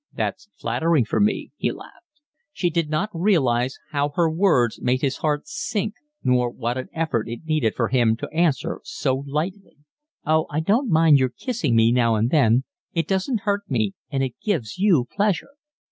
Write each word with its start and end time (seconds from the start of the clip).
"That's 0.11 0.49
flattering 0.55 1.05
for 1.05 1.19
me," 1.19 1.51
he 1.57 1.71
laughed. 1.71 2.21
She 2.51 2.71
did 2.71 2.89
not 2.89 3.11
realise 3.13 3.77
how 3.91 4.09
her 4.15 4.31
words 4.31 4.81
made 4.81 5.01
his 5.03 5.17
heart 5.17 5.47
sink 5.47 5.93
nor 6.23 6.49
what 6.49 6.75
an 6.75 6.89
effort 6.91 7.29
it 7.29 7.45
needed 7.45 7.75
for 7.75 7.89
him 7.89 8.15
to 8.15 8.29
answer 8.33 8.81
so 8.83 9.23
lightly. 9.27 9.77
"Oh, 10.25 10.47
I 10.49 10.59
don't 10.59 10.89
mind 10.89 11.19
your 11.19 11.29
kissing 11.29 11.75
me 11.75 11.91
now 11.91 12.15
and 12.15 12.31
then. 12.31 12.63
It 12.93 13.07
doesn't 13.07 13.41
hurt 13.41 13.69
me 13.69 13.93
and 14.09 14.23
it 14.23 14.33
gives 14.43 14.79
you 14.79 15.05
pleasure." 15.15 15.51